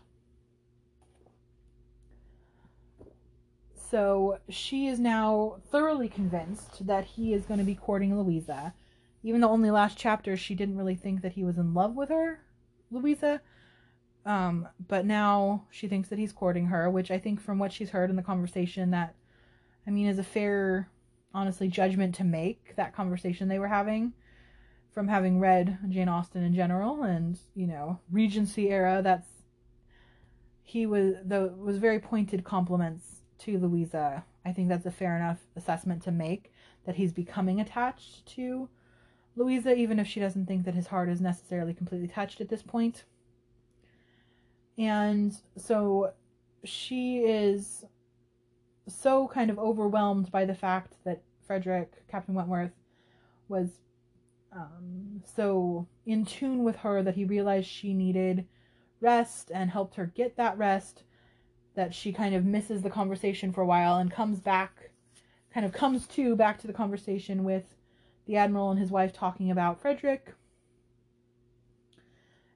[3.90, 8.74] So she is now thoroughly convinced that he is going to be courting Louisa,
[9.24, 12.10] even though only last chapter she didn't really think that he was in love with
[12.10, 12.42] her,
[12.90, 13.42] Louisa.
[14.26, 17.92] Um, but now she thinks that he's courting her, which I think from what she's
[17.92, 19.16] heard in the conversation that
[19.86, 20.90] I mean is a fair
[21.34, 24.14] honestly judgment to make that conversation they were having
[24.92, 29.28] from having read Jane Austen in general and, you know, Regency era, that's
[30.64, 34.24] he was the was very pointed compliments to Louisa.
[34.46, 36.52] I think that's a fair enough assessment to make
[36.86, 38.70] that he's becoming attached to
[39.36, 42.62] Louisa, even if she doesn't think that his heart is necessarily completely touched at this
[42.62, 43.04] point.
[44.78, 46.14] And so
[46.64, 47.86] she is
[48.88, 52.72] so kind of overwhelmed by the fact that Frederick, Captain Wentworth,
[53.48, 53.82] was
[54.52, 58.46] um, so in tune with her that he realized she needed
[59.02, 61.04] rest and helped her get that rest
[61.76, 64.90] that she kind of misses the conversation for a while and comes back,
[65.54, 67.76] kind of comes to back to the conversation with
[68.26, 70.34] the Admiral and his wife talking about Frederick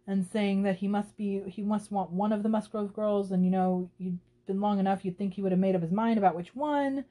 [0.08, 3.46] and saying that he must be he must want one of the Musgrove girls and
[3.46, 6.18] you know you'd been long enough you'd think he would have made up his mind
[6.18, 7.06] about which one.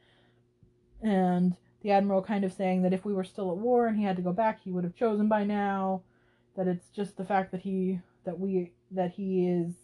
[1.00, 4.02] And the admiral kind of saying that if we were still at war and he
[4.02, 6.02] had to go back he would have chosen by now
[6.56, 9.74] that it's just the fact that he that we that he is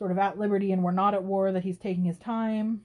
[0.00, 2.80] sort of at liberty and we're not at war that he's taking his time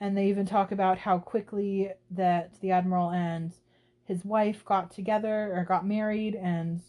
[0.00, 3.52] and they even talk about how quickly that the admiral and
[4.04, 6.80] his wife got together or got married and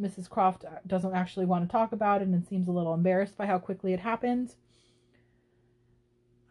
[0.00, 0.30] Mrs.
[0.30, 3.58] Croft doesn't actually want to talk about it and seems a little embarrassed by how
[3.58, 4.54] quickly it happened.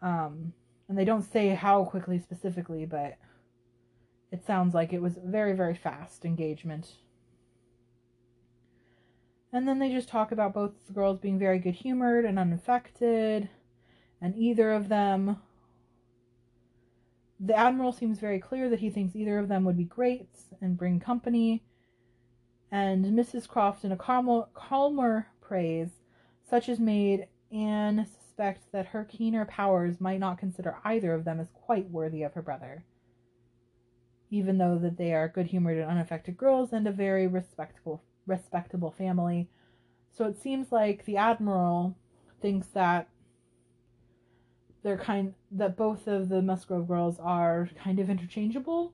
[0.00, 0.52] Um,
[0.88, 3.18] and they don't say how quickly specifically, but
[4.30, 6.92] it sounds like it was very, very fast engagement.
[9.54, 13.48] And then they just talk about both the girls being very good humored and unaffected,
[14.20, 15.40] and either of them.
[17.38, 20.28] The Admiral seems very clear that he thinks either of them would be great
[20.60, 21.62] and bring company
[22.74, 23.46] and Mrs.
[23.46, 26.00] Croft in a calmer, calmer praise,
[26.42, 31.38] such as made Anne suspect that her keener powers might not consider either of them
[31.38, 32.84] as quite worthy of her brother,
[34.28, 39.48] even though that they are good-humored and unaffected girls and a very respectable respectable family.
[40.10, 41.96] So it seems like the admiral
[42.40, 43.08] thinks that
[44.82, 48.92] they're kind that both of the Musgrove girls are kind of interchangeable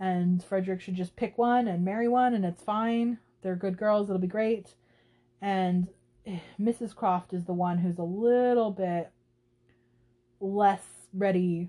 [0.00, 3.18] and Frederick should just pick one and marry one, and it's fine.
[3.42, 4.74] They're good girls, it'll be great.
[5.42, 5.88] And
[6.60, 6.96] Mrs.
[6.96, 9.12] Croft is the one who's a little bit
[10.40, 11.68] less ready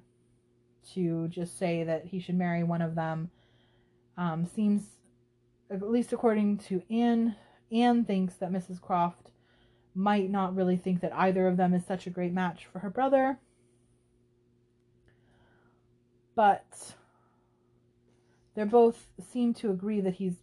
[0.93, 3.29] to just say that he should marry one of them.
[4.17, 4.83] Um, seems,
[5.71, 7.35] at least according to Anne,
[7.71, 8.81] Anne thinks that Mrs.
[8.81, 9.31] Croft
[9.95, 12.89] might not really think that either of them is such a great match for her
[12.89, 13.39] brother.
[16.35, 16.95] But
[18.55, 20.35] they're both seem to agree that he's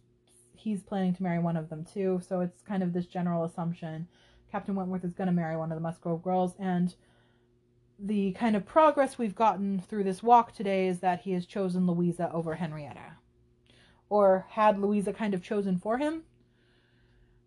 [0.55, 2.21] he's planning to marry one of them too.
[2.27, 4.07] So it's kind of this general assumption
[4.51, 6.95] Captain Wentworth is going to marry one of the Musgrove girls and
[7.97, 11.85] the kind of progress we've gotten through this walk today is that he has chosen
[11.85, 13.17] Louisa over Henrietta.
[14.09, 16.23] Or had Louisa kind of chosen for him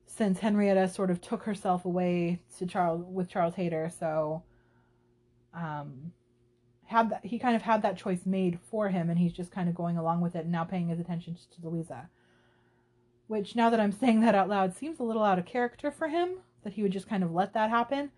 [0.07, 4.43] since Henrietta sort of took herself away to Charles with Charles Hayter, so
[5.55, 6.13] um
[6.85, 9.69] had that he kind of had that choice made for him and he's just kind
[9.69, 12.11] of going along with it and now paying his attention to Louisa.
[13.27, 16.09] Which now that I'm saying that out loud seems a little out of character for
[16.09, 18.11] him that he would just kind of let that happen.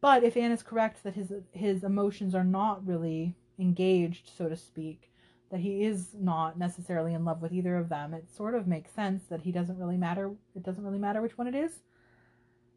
[0.00, 4.56] But if Anne is correct that his his emotions are not really engaged, so to
[4.56, 5.10] speak,
[5.50, 8.90] that he is not necessarily in love with either of them, it sort of makes
[8.92, 10.32] sense that he doesn't really matter.
[10.54, 11.72] It doesn't really matter which one it is.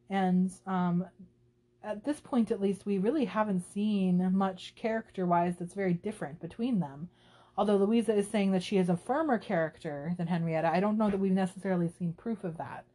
[0.09, 1.05] And um,
[1.83, 6.39] at this point at least we really haven't seen much character wise that's very different
[6.39, 7.09] between them
[7.57, 11.09] although louisa is saying that she is a firmer character than henrietta i don't know
[11.09, 12.85] that we've necessarily seen proof of that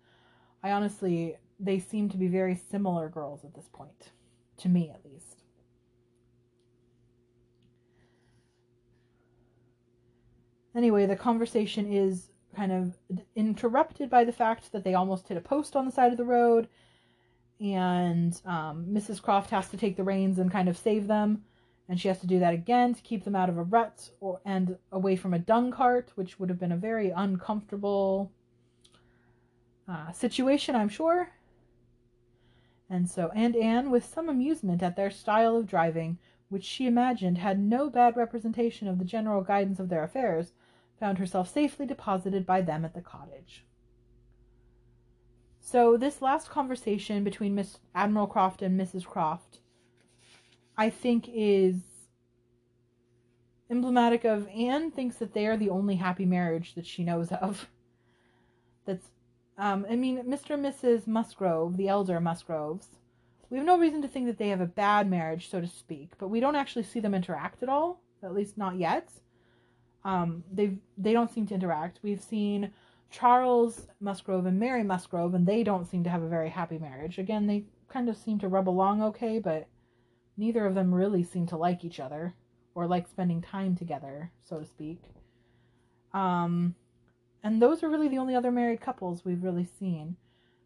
[0.63, 4.11] i honestly they seem to be very similar girls at this point
[4.57, 5.44] to me at least
[10.75, 12.95] anyway the conversation is kind of
[13.35, 16.25] interrupted by the fact that they almost hit a post on the side of the
[16.25, 16.69] road
[17.61, 19.23] and um, Mrs.
[19.23, 21.45] Croft has to take the reins and kind of save them,
[21.89, 24.41] and she has to do that again to keep them out of a rut or
[24.45, 28.33] and away from a dung cart, which would have been a very uncomfortable
[29.89, 31.31] uh, situation, I'm sure.
[32.91, 36.19] And so, and Anne, with some amusement at their style of driving,
[36.49, 40.53] which she imagined had no bad representation of the general guidance of their affairs,
[40.99, 43.65] found herself safely deposited by them at the cottage.
[45.61, 49.07] So, this last conversation between Miss Admiral Croft and Mrs.
[49.07, 49.61] Croft,
[50.77, 51.77] I think, is
[53.71, 57.69] emblematic of Anne thinks that they are the only happy marriage that she knows of.
[58.85, 59.07] That's,
[59.57, 60.51] um, I mean, Mr.
[60.51, 61.07] and Mrs.
[61.07, 62.89] Musgrove, the elder Musgroves,
[63.51, 66.13] we have no reason to think that they have a bad marriage, so to speak,
[66.19, 69.11] but we don't actually see them interact at all, at least not yet.
[70.05, 72.01] Um, they they don't seem to interact.
[72.03, 72.73] We've seen
[73.11, 77.19] Charles Musgrove and Mary Musgrove, and they don't seem to have a very happy marriage.
[77.19, 79.69] Again, they kind of seem to rub along okay, but
[80.37, 82.35] neither of them really seem to like each other
[82.75, 85.01] or like spending time together, so to speak.
[86.13, 86.75] Um,
[87.43, 90.17] and those are really the only other married couples we've really seen,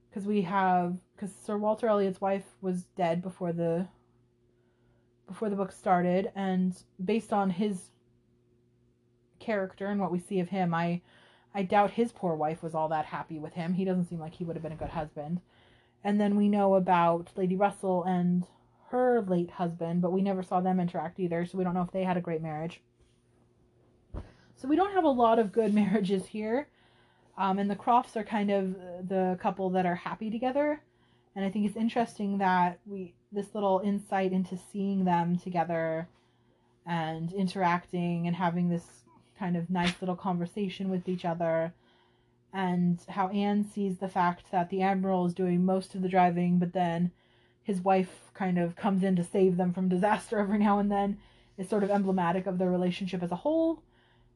[0.09, 3.89] because we have because Sir Walter Elliot's wife was dead before the
[5.27, 7.91] before the book started, and based on his
[9.39, 11.03] character and what we see of him, I
[11.55, 13.73] I doubt his poor wife was all that happy with him.
[13.73, 15.41] He doesn't seem like he would have been a good husband.
[16.05, 18.47] And then we know about Lady Russell and
[18.91, 21.91] her late husband, but we never saw them interact either, so we don't know if
[21.91, 22.81] they had a great marriage.
[24.57, 26.69] So we don't have a lot of good marriages here.
[27.37, 28.75] Um, and the Crofts are kind of
[29.09, 30.83] the couple that are happy together.
[31.37, 36.09] And I think it's interesting that we this little insight into seeing them together
[36.87, 39.05] and interacting and having this
[39.39, 41.73] kind of nice little conversation with each other
[42.53, 46.59] and how Anne sees the fact that the admiral is doing most of the driving,
[46.59, 47.11] but then
[47.63, 51.19] his wife kind of comes in to save them from disaster every now and then
[51.57, 53.83] is sort of emblematic of their relationship as a whole,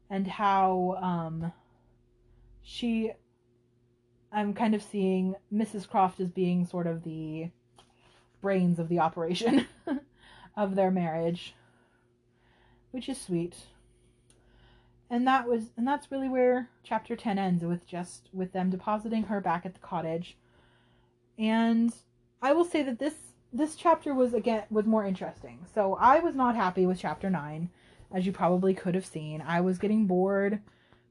[0.09, 1.51] and how um,
[2.61, 3.11] she,
[4.31, 5.87] I'm kind of seeing Mrs.
[5.87, 7.49] Croft as being sort of the
[8.41, 9.65] brains of the operation
[10.57, 11.55] of their marriage,
[12.91, 13.55] which is sweet
[15.13, 19.21] and that was and that's really where chapter 10 ends with just with them depositing
[19.23, 20.35] her back at the cottage.
[21.37, 21.93] And
[22.41, 23.13] i will say that this
[23.53, 25.67] this chapter was again was more interesting.
[25.75, 27.69] So i was not happy with chapter 9
[28.11, 29.43] as you probably could have seen.
[29.45, 30.61] I was getting bored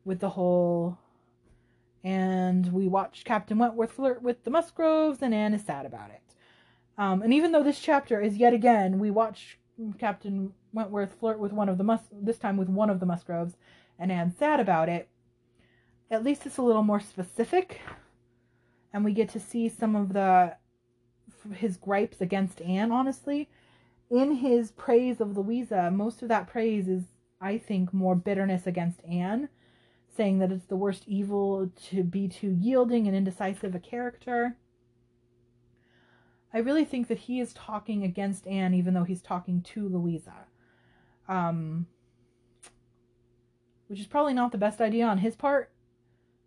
[0.05, 0.99] with the whole
[2.03, 6.23] and we watched captain wentworth flirt with the musgroves and anne is sad about it.
[6.99, 9.61] Um, and even though this chapter is yet again we watch
[10.01, 13.57] captain wentworth flirt with one of the mus this time with one of the musgroves
[14.03, 15.09] and Anne's sad about it,
[16.11, 17.81] at least it's a little more specific.
[18.93, 20.57] And we get to see some of the
[21.55, 23.49] his gripes against Anne, honestly.
[24.11, 27.05] In his praise of Louisa, most of that praise is,
[27.41, 29.49] I think, more bitterness against Anne,
[30.15, 34.57] saying that it's the worst evil to be too yielding and indecisive a character.
[36.53, 40.35] I really think that he is talking against Anne, even though he's talking to Louisa.
[41.29, 41.87] Um,
[43.93, 45.71] which is probably not the best idea on his part.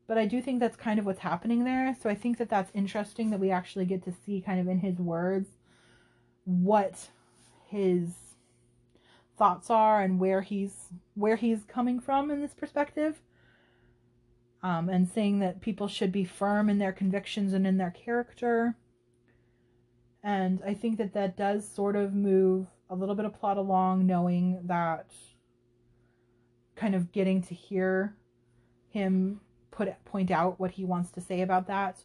[0.07, 1.95] But I do think that's kind of what's happening there.
[2.01, 4.79] So I think that that's interesting that we actually get to see kind of in
[4.79, 5.47] his words
[6.45, 7.09] what
[7.67, 8.09] his
[9.37, 13.21] thoughts are and where he's where he's coming from in this perspective.
[14.63, 18.75] Um, and saying that people should be firm in their convictions and in their character.
[20.23, 24.07] And I think that that does sort of move a little bit of plot along,
[24.07, 25.11] knowing that
[26.75, 28.15] kind of getting to hear
[28.89, 31.97] him put point out what he wants to say about that.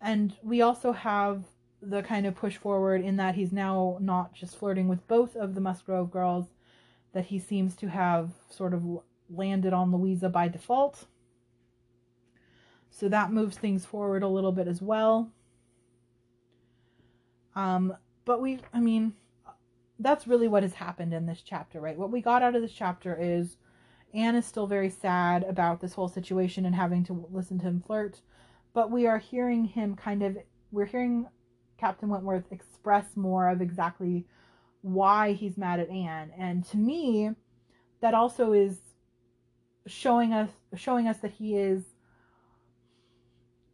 [0.00, 1.44] And we also have
[1.80, 5.54] the kind of push forward in that he's now not just flirting with both of
[5.54, 6.46] the Musgrove girls,
[7.12, 8.84] that he seems to have sort of
[9.30, 11.06] landed on Louisa by default.
[12.90, 15.30] So that moves things forward a little bit as well.
[17.54, 19.14] Um, but we, I mean,
[19.98, 21.96] that's really what has happened in this chapter, right?
[21.96, 23.56] What we got out of this chapter is
[24.14, 27.82] Anne is still very sad about this whole situation and having to listen to him
[27.86, 28.20] flirt,
[28.74, 30.38] but we are hearing him kind of,
[30.70, 31.26] we're hearing
[31.78, 34.26] Captain Wentworth express more of exactly
[34.82, 36.32] why he's mad at Anne.
[36.36, 37.30] And to me,
[38.00, 38.78] that also is
[39.86, 41.82] showing us showing us that he is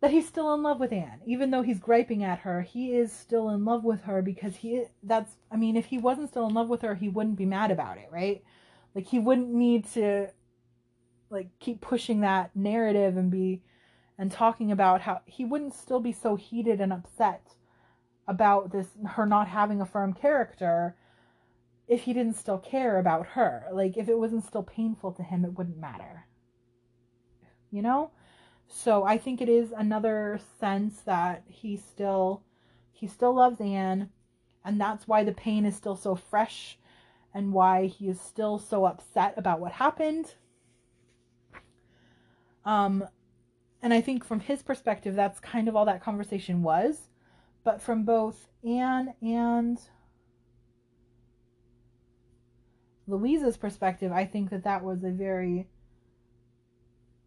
[0.00, 1.20] that he's still in love with Anne.
[1.26, 4.84] Even though he's griping at her, he is still in love with her because he
[5.02, 7.70] that's I mean, if he wasn't still in love with her, he wouldn't be mad
[7.70, 8.42] about it, right?
[8.94, 10.28] Like he wouldn't need to
[11.30, 13.62] like keep pushing that narrative and be
[14.16, 17.54] and talking about how he wouldn't still be so heated and upset
[18.28, 20.96] about this her not having a firm character
[21.86, 23.66] if he didn't still care about her.
[23.72, 26.26] Like if it wasn't still painful to him, it wouldn't matter.
[27.70, 28.12] You know?
[28.66, 32.42] So I think it is another sense that he still
[32.92, 34.10] he still loves Anne
[34.64, 36.78] and that's why the pain is still so fresh
[37.34, 40.34] and why he is still so upset about what happened.
[42.64, 43.04] Um,
[43.82, 47.10] and I think from his perspective, that's kind of all that conversation was.
[47.64, 49.78] But from both Anne and
[53.06, 55.68] Louisa's perspective, I think that that was a very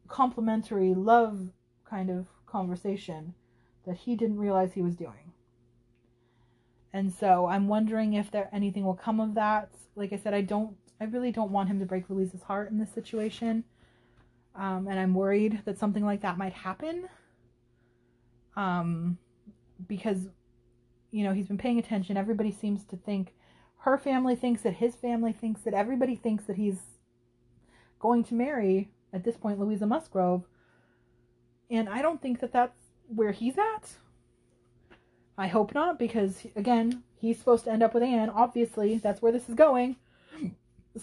[0.08, 1.50] complimentary love
[1.86, 3.34] kind of conversation
[3.86, 5.27] that he didn't realize he was doing.
[6.98, 9.70] And so I'm wondering if there anything will come of that.
[9.96, 12.80] Like I said, I don't I really don't want him to break Louisa's heart in
[12.80, 13.64] this situation.
[14.56, 17.08] Um, and I'm worried that something like that might happen.
[18.56, 19.20] Um,
[19.88, 20.28] because
[21.12, 22.18] you know, he's been paying attention.
[22.18, 23.36] Everybody seems to think
[23.82, 26.80] her family thinks that his family thinks that everybody thinks that he's
[28.00, 30.46] going to marry at this point Louisa Musgrove.
[31.70, 33.98] And I don't think that that's where he's at.
[35.38, 38.30] I hope not, because again, he's supposed to end up with Anne.
[38.30, 39.98] Obviously, that's where this is going.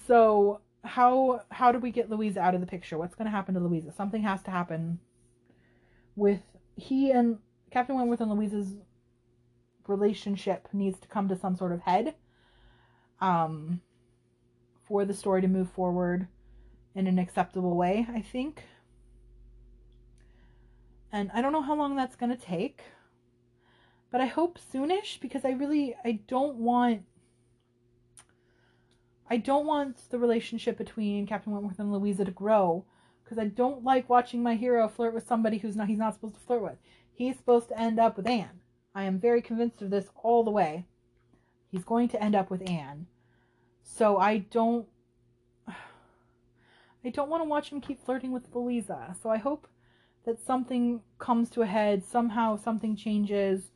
[0.06, 2.98] So how how do we get Louisa out of the picture?
[2.98, 3.92] What's going to happen to Louisa?
[3.92, 4.98] Something has to happen
[6.16, 6.40] with
[6.76, 7.38] he and
[7.70, 8.74] Captain Wentworth and Louisa's
[9.86, 12.14] relationship needs to come to some sort of head
[13.20, 13.80] um,
[14.82, 16.26] for the story to move forward
[16.94, 18.62] in an acceptable way, I think.
[21.12, 22.82] And I don't know how long that's going to take,
[24.14, 27.02] but I hope soonish because I really I don't want
[29.28, 32.84] I don't want the relationship between Captain Wentworth and Louisa to grow
[33.24, 36.34] because I don't like watching my hero flirt with somebody who's not he's not supposed
[36.34, 36.76] to flirt with.
[37.12, 38.60] He's supposed to end up with Anne.
[38.94, 40.86] I am very convinced of this all the way.
[41.72, 43.08] He's going to end up with Anne.
[43.82, 44.86] So I don't
[45.66, 49.16] I don't want to watch him keep flirting with Louisa.
[49.20, 49.66] So I hope
[50.24, 53.72] that something comes to a head, somehow something changes.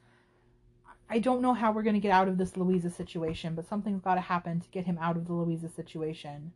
[1.10, 4.02] I don't know how we're going to get out of this Louisa situation, but something's
[4.02, 6.52] got to happen to get him out of the Louisa situation.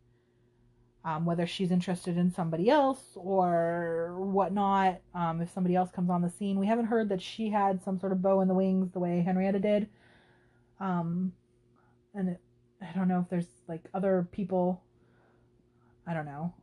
[1.05, 6.21] Um, whether she's interested in somebody else or whatnot, um, if somebody else comes on
[6.21, 6.59] the scene.
[6.59, 9.21] We haven't heard that she had some sort of beau in the wings the way
[9.21, 9.89] Henrietta did.
[10.79, 11.33] Um,
[12.13, 12.39] and it,
[12.81, 14.81] I don't know if there's like other people,
[16.07, 16.53] I don't know,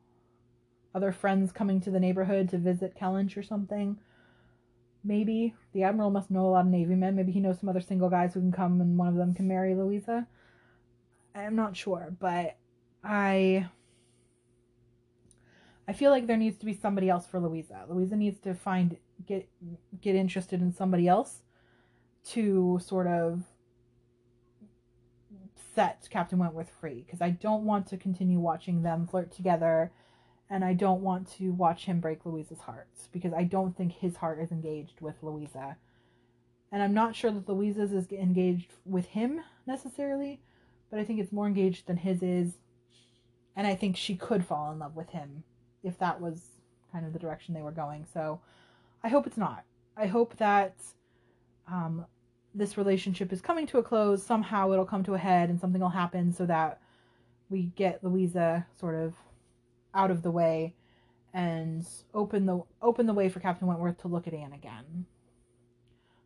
[0.95, 3.99] other friends coming to the neighborhood to visit Kellynch or something.
[5.03, 7.17] Maybe the admiral must know a lot of navy men.
[7.17, 9.49] Maybe he knows some other single guys who can come and one of them can
[9.49, 10.27] marry Louisa.
[11.35, 12.57] I'm not sure, but
[13.03, 13.69] I
[15.89, 17.85] I feel like there needs to be somebody else for Louisa.
[17.89, 18.97] Louisa needs to find
[19.27, 19.49] get
[20.01, 21.43] get interested in somebody else
[22.27, 23.43] to sort of
[25.75, 29.93] set Captain Wentworth free because I don't want to continue watching them flirt together
[30.51, 34.17] and I don't want to watch him break Louisa's heart because I don't think his
[34.17, 35.77] heart is engaged with Louisa.
[36.73, 40.41] And I'm not sure that Louisa's is engaged with him necessarily,
[40.91, 42.55] but I think it's more engaged than his is.
[43.55, 45.45] And I think she could fall in love with him
[45.85, 46.41] if that was
[46.93, 48.07] kind of the direction they were going.
[48.13, 48.41] So
[49.05, 49.65] I hope it's not.
[49.97, 50.75] I hope that
[51.69, 52.07] um,
[52.55, 54.23] this relationship is coming to a close.
[54.23, 56.81] Somehow it'll come to a head and something will happen so that
[57.49, 59.15] we get Louisa sort of
[59.95, 60.75] out of the way
[61.33, 65.07] and open the open the way for Captain Wentworth to look at Anne again.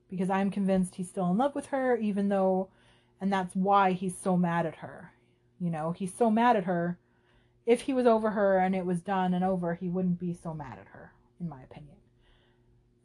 [0.09, 2.69] Because I'm convinced he's still in love with her, even though
[3.21, 5.13] and that's why he's so mad at her.
[5.61, 6.99] You know, he's so mad at her.
[7.65, 10.53] If he was over her and it was done and over, he wouldn't be so
[10.53, 11.97] mad at her, in my opinion.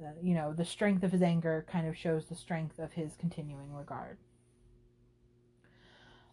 [0.01, 3.15] Uh, you know, the strength of his anger kind of shows the strength of his
[3.17, 4.17] continuing regard.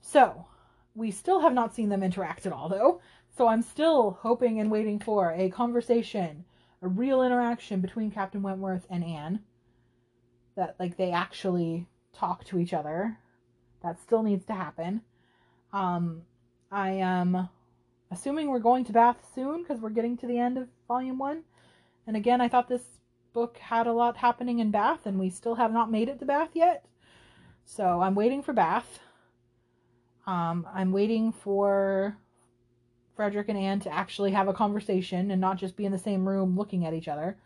[0.00, 0.46] So,
[0.94, 3.00] we still have not seen them interact at all, though.
[3.36, 6.46] So I'm still hoping and waiting for a conversation,
[6.80, 9.40] a real interaction between Captain Wentworth and Anne.
[10.56, 13.18] That, like, they actually talk to each other.
[13.82, 15.02] That still needs to happen.
[15.70, 16.22] Um,
[16.72, 17.50] I am
[18.10, 21.42] assuming we're going to Bath soon because we're getting to the end of Volume 1.
[22.06, 23.00] And again, I thought this
[23.34, 26.24] book had a lot happening in Bath, and we still have not made it to
[26.24, 26.86] Bath yet.
[27.66, 28.98] So I'm waiting for Bath.
[30.26, 32.16] Um, I'm waiting for
[33.16, 36.28] Frederick and Anne to actually have a conversation and not just be in the same
[36.28, 37.36] room looking at each other.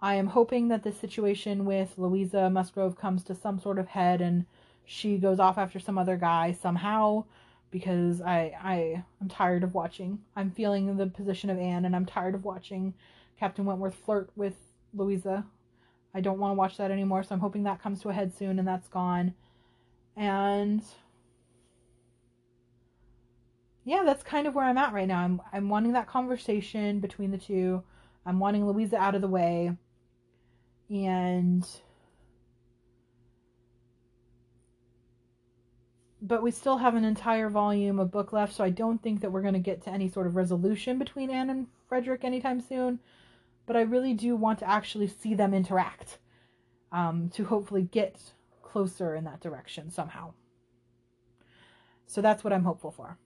[0.00, 4.20] I am hoping that this situation with Louisa Musgrove comes to some sort of head
[4.20, 4.46] and
[4.84, 7.24] she goes off after some other guy somehow
[7.70, 10.20] because I I I'm tired of watching.
[10.34, 12.94] I'm feeling the position of Anne and I'm tired of watching
[13.38, 14.54] Captain Wentworth flirt with
[14.94, 15.44] Louisa.
[16.14, 18.34] I don't want to watch that anymore, so I'm hoping that comes to a head
[18.34, 19.34] soon and that's gone.
[20.16, 20.82] And
[23.86, 25.20] yeah, that's kind of where I'm at right now.
[25.20, 27.84] I'm I'm wanting that conversation between the two.
[28.26, 29.70] I'm wanting Louisa out of the way.
[30.90, 31.64] And
[36.20, 39.30] but we still have an entire volume of book left, so I don't think that
[39.30, 42.98] we're going to get to any sort of resolution between Anne and Frederick anytime soon.
[43.66, 46.18] But I really do want to actually see them interact
[46.90, 48.32] um, to hopefully get
[48.62, 50.32] closer in that direction somehow.
[52.08, 53.18] So that's what I'm hopeful for.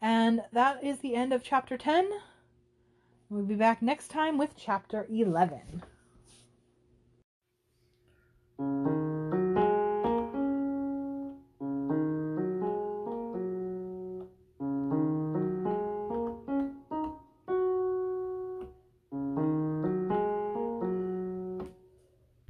[0.00, 2.10] And that is the end of chapter 10.
[3.30, 5.82] We'll be back next time with chapter 11.